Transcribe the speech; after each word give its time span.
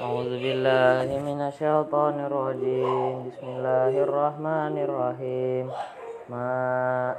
أعوذ 0.00 0.32
بالله 0.44 1.08
من 1.28 1.40
الشيطان 1.40 2.16
الرجيم 2.28 3.12
بسم 3.28 3.46
الله 3.56 3.92
الرحمن 4.06 4.74
الرحيم 4.86 5.64
ما 6.32 6.50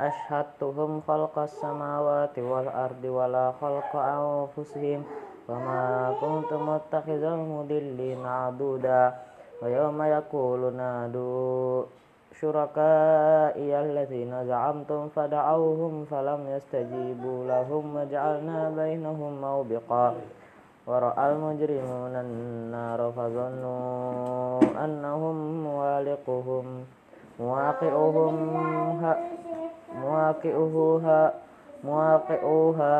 أشهدتهم 0.10 1.02
خلق 1.07 1.36
السماوات 1.39 2.36
والأرض 2.39 3.04
ولا 3.05 3.46
خلق 3.62 3.91
أنفسهم 3.96 4.99
وما 5.49 5.86
كنت 6.21 6.52
متخذ 6.54 7.23
المضلين 7.38 8.21
عضودا 8.25 9.04
ويوم 9.61 10.00
يقول 10.04 10.61
نادوا 10.73 11.84
شركائي 12.41 13.71
الذين 13.86 14.32
زعمتم 14.45 15.02
فدعوهم 15.16 15.93
فلم 16.11 16.41
يستجيبوا 16.55 17.39
لهم 17.52 17.84
وجعلنا 17.95 18.59
بينهم 18.77 19.32
موبقا 19.41 20.07
ورأى 20.87 21.33
المجرمون 21.33 22.14
النار 22.17 23.12
فظنوا 23.17 24.61
أنهم 24.85 25.36
موالقهم 25.64 26.85
مواقعهم 27.40 28.35
مواقعها 30.03 31.35
مواقعها 31.85 32.95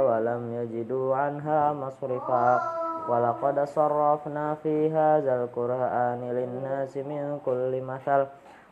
ولم 0.00 0.42
يجدوا 0.52 1.16
عنها 1.16 1.72
مصرفا. 1.72 2.60
ولقد 3.08 3.64
صرفنا 3.64 4.54
في 4.54 4.90
هذا 4.90 5.44
القرآن 5.44 6.20
للناس 6.20 6.96
من 6.96 7.38
كل 7.46 7.82
مثل 7.82 8.26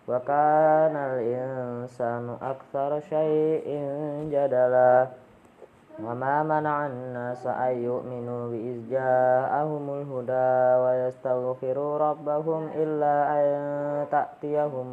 وكان 0.09 0.97
الإنسان 0.97 2.37
أكثر 2.43 3.01
شيء 3.01 3.67
جدلا. 4.33 5.07
وما 6.01 6.43
منع 6.43 6.87
الناس 6.87 7.47
أن 7.47 7.73
يؤمنوا 7.85 8.43
بإذ 8.49 8.77
جاءهم 8.91 9.85
الهدى 9.91 10.55
ويستغفروا 10.83 11.99
ربهم 11.99 12.63
إلا 12.75 13.15
أن 13.37 13.51
تأتيهم 14.11 14.89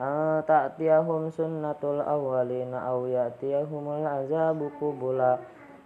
أن 0.00 0.42
تأتيهم 0.48 1.30
سنة 1.30 1.82
الأولين 1.84 2.74
أو 2.74 3.06
يأتيهم 3.06 3.84
العذاب 3.88 4.70
قبلا 4.80 5.38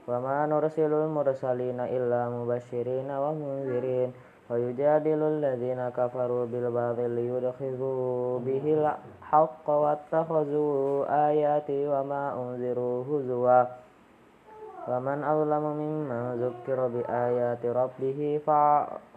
وما 0.09 0.47
نرسل 0.47 0.93
المرسلين 0.93 1.81
إلا 1.81 2.29
مبشرين 2.29 3.11
ومنذرين 3.11 4.13
ويجادل 4.51 5.21
الذين 5.23 5.89
كفروا 5.89 6.47
بالباطل 6.47 7.11
ليدخلوا 7.11 8.39
به 8.39 8.65
الحق 8.75 9.71
واتخذوا 9.71 11.05
آياتي 11.29 11.89
وما 11.89 12.23
أنذروا 12.41 13.05
هزوا 13.05 13.65
ومن 14.89 15.25
أظلم 15.25 15.65
ممن 15.83 16.23
ذكر 16.45 16.79
بآيات 16.89 17.67
ربه 17.67 18.41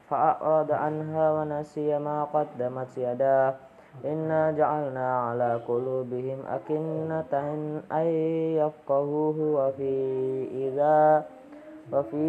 فأعرض 0.09 0.69
عنها 0.71 1.25
ونسي 1.31 1.99
ما 1.99 2.27
قدمت 2.33 2.97
يداه. 2.97 3.55
إنا 4.05 4.51
جعلنا 4.51 5.07
على 5.27 5.59
قلوبهم 5.67 6.39
أكنة 6.47 7.33
أن 7.91 8.05
يفقهوه 8.59 9.37
وفي 9.39 9.93
إذا 10.67 11.23
وفي 11.93 12.27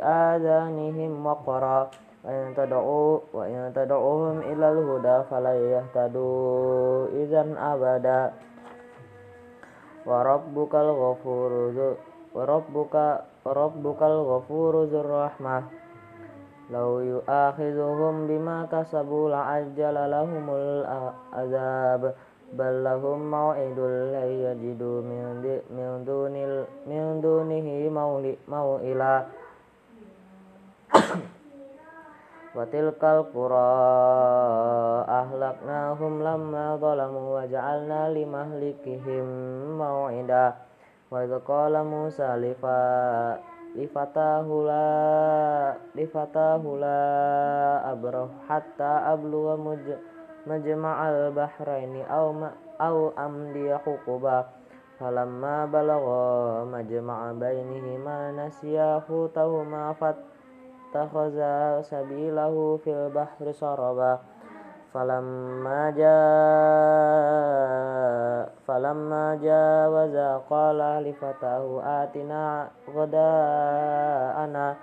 آذانهم 0.00 1.26
وقرا. 1.26 1.90
وإن 2.24 2.54
تدعو 2.56 3.20
وإن 3.34 3.72
تدعوهم 3.74 4.38
إلى 4.38 4.66
الهدى 4.72 5.16
فلا 5.30 5.54
يهتدوا 5.54 7.06
إذا 7.20 7.42
أبدا. 7.58 8.32
وربك 10.06 10.74
الغفور 10.74 11.50
ذو 11.76 11.94
وربك 12.35 12.95
وربك 13.45 14.01
الغفور 14.01 14.73
ذو 14.83 14.99
الرحمة 14.99 15.63
لو 16.71 16.99
يؤاخذهم 16.99 18.27
بما 18.27 18.67
كسبوا 18.71 19.29
لعجل 19.29 19.95
لهم 20.11 20.45
العذاب 20.49 22.13
بل 22.53 22.83
لهم 22.83 23.31
موعد 23.31 23.79
لن 24.13 24.29
يجدوا 24.45 25.01
من 25.71 26.03
دون 26.07 26.35
من 26.87 27.21
دونه 27.21 27.67
موئلا 28.47 29.15
وتلك 32.55 33.03
القرى 33.03 33.69
أهلكناهم 35.21 36.13
لما 36.23 36.75
ظلموا 36.75 37.41
وجعلنا 37.41 38.01
لمهلكهم 38.09 39.25
موعدا 39.77 40.45
Wa 41.12 41.28
qala 41.44 41.84
Musa 41.84 42.40
lifa 42.40 42.80
lifatahula 43.76 44.80
lifatahula 45.92 46.96
abroh 47.84 48.32
hatta 48.48 49.12
abluwa 49.12 49.60
muj 49.60 49.92
majma'al 50.48 51.28
bahraini 51.36 52.00
aw 52.08 52.32
ma, 52.32 52.48
aw 52.80 53.12
amdiya 53.12 53.84
hukuba 53.84 54.56
falamma 54.96 55.68
balagha 55.68 56.64
majma'a 56.64 57.36
bainihima 57.36 58.32
nasiya 58.32 59.04
hutahuma 59.04 59.92
fatakhaza 60.00 61.84
sabilahu 61.92 62.80
fil 62.80 63.12
bahri 63.12 63.52
saraba. 63.52 64.16
فلما 64.93 65.89
جاء 65.97 67.37
فلما 68.67 69.39
جاوزا 69.41 70.37
قال 70.49 70.77
لفتاه 70.77 71.81
آتنا 71.83 72.67
غداءنا 72.95 74.75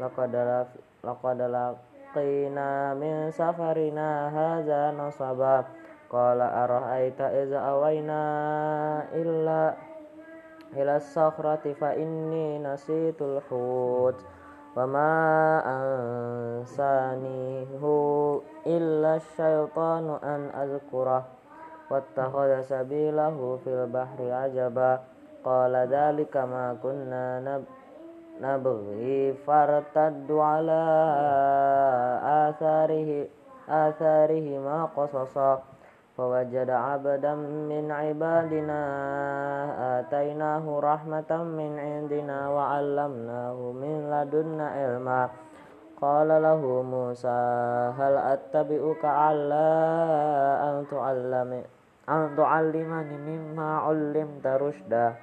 لقد 0.00 0.64
لقد 1.04 1.40
لقينا 1.42 2.94
من 2.94 3.30
سفرنا 3.30 4.08
هذا 4.28 4.90
نصبا 4.90 5.64
قال 6.10 6.40
أرأيت 6.40 7.20
إذا 7.20 7.58
أوينا 7.58 8.22
إلا 9.12 9.74
إلى 10.76 10.96
الصخرة 10.96 11.72
فإني 11.80 12.58
نسيت 12.58 13.22
الحوت 13.22 14.24
وما 14.75 15.13
أنسانيه 16.61 17.83
إلا 18.67 19.15
الشيطان 19.15 20.05
أن 20.23 20.41
أذكره 20.61 21.23
واتخذ 21.89 22.61
سبيله 22.61 23.59
في 23.63 23.69
البحر 23.69 24.31
عجبا 24.31 24.99
قال 25.45 25.75
ذلك 25.75 26.37
ما 26.37 26.77
كنا 26.83 27.61
نبغي 28.41 29.33
فارتدوا 29.33 30.43
على 30.43 30.81
آثاره 32.23 33.27
آثارهما 33.69 34.85
قصصا 34.97 35.61
فوجد 36.18 36.70
عبدا 36.70 37.34
من 37.70 37.90
عبادنا 37.90 38.80
آتيناه 40.00 40.80
رحمة 40.80 41.30
من 41.44 41.78
عندنا 41.78 42.48
وعلمناه 42.48 43.58
من 43.82 44.10
لدنا 44.10 44.68
علما 44.68 45.28
قال 46.00 46.28
له 46.28 46.82
موسى 46.82 47.40
هل 47.98 48.14
أتبعك 48.16 49.04
على 49.04 49.66
أن 50.62 50.84
تعلم 50.90 51.62
أن 52.08 52.36
تعلمني 52.36 53.16
مما 53.18 53.78
علمت 53.78 54.46
رشدا 54.46 55.14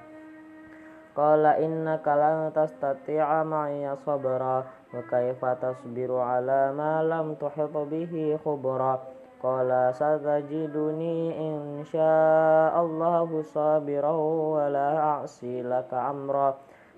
قال 1.16 1.46
إنك 1.46 2.08
لن 2.08 2.52
تستطيع 2.54 3.42
معي 3.42 3.96
صبرا 3.96 4.64
وكيف 4.94 5.44
تصبر 5.44 6.10
على 6.20 6.72
ما 6.72 7.02
لم 7.02 7.34
تحط 7.34 7.76
به 7.76 8.38
خبرا 8.44 9.00
قال 9.43 9.95
ستجدني 9.95 11.39
إن 11.49 11.83
شاء 11.85 12.73
الله 12.81 13.41
صابرا 13.41 14.11
ولا 14.57 14.97
أعصي 14.97 15.61
لك 15.61 15.93
أمرا. 15.93 16.57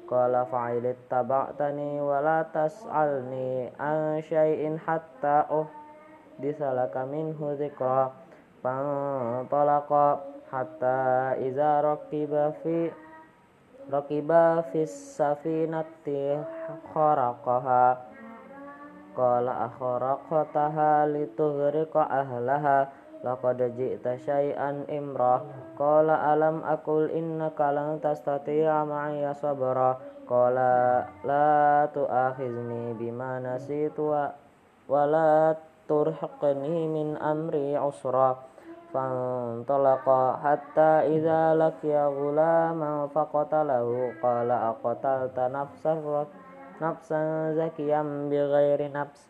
قال 0.10 0.46
فعل 0.52 0.86
اتبعتني 0.86 2.02
ولا 2.02 2.46
تسألني 2.54 3.72
عن 3.80 4.22
شيء 4.22 4.78
حتى 4.78 5.44
أحدث 5.52 6.62
لك 6.62 6.97
منه 6.97 7.58
ذكرا. 7.59 8.12
فانطلقا 8.64 10.20
حتى 10.52 11.00
إذا 11.47 11.82
ركب 11.82 12.53
في 12.64 12.92
ركب 13.94 14.30
في 14.72 14.84
السفينة 14.84 15.85
خرقها. 16.94 18.09
قال 19.16 19.48
أخرقتها 19.48 21.07
لتغرق 21.07 21.97
أهلها 21.97 22.89
لقد 23.25 23.59
جئت 23.77 24.07
شيئا 24.21 24.84
إمرا 24.91 25.42
قال 25.78 26.10
ألم 26.10 26.57
أقل 26.65 27.10
إنك 27.10 27.60
لن 27.60 28.01
تستطيع 28.03 28.84
معي 28.84 29.34
صبرا 29.34 29.98
قال 30.28 30.54
لا 31.25 31.89
تؤاخذني 31.95 32.92
بما 32.92 33.41
نسيت 33.41 33.98
ولا 34.89 35.57
ترهقني 35.89 36.89
من 36.89 37.16
أمري 37.16 37.77
عسرا 37.77 38.36
فانطلقا 38.95 40.22
حتى 40.45 40.92
إذا 41.16 41.54
لقيا 41.54 42.07
غلاما 42.07 43.09
فقتله 43.15 44.13
قال 44.22 44.51
أقتلت 44.51 45.39
نفسا 45.41 45.95
nafsan 46.79 47.55
zakiyam 47.55 48.31
bighairi 48.31 48.90
nafs. 48.91 49.28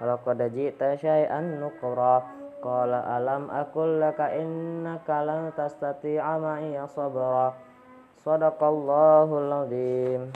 Walaqad 0.00 0.52
ji'ta 0.52 0.96
syai'an 0.96 1.60
nuqra 1.60 2.24
qala 2.60 3.04
alam 3.16 3.48
aqul 3.48 4.00
laka 4.00 4.32
innaka 4.36 5.24
lan 5.24 5.52
tastati'a 5.56 6.36
ma'iya 6.40 6.88
sabra. 6.88 7.52
Sadaqallahul 8.20 9.52
azim. 9.64 10.32